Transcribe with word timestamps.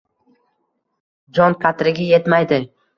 Jon 1.39 1.59
qadriga 1.67 2.11
yetmaydi». 2.17 2.65